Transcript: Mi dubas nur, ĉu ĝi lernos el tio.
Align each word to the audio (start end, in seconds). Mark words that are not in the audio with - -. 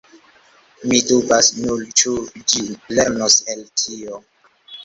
Mi 0.91 1.01
dubas 1.09 1.51
nur, 1.59 1.83
ĉu 2.03 2.15
ĝi 2.55 2.65
lernos 3.01 3.39
el 3.55 3.63
tio. 3.83 4.21